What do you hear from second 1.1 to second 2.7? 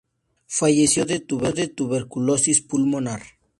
tuberculosis